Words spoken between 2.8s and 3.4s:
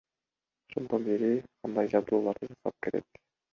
келет.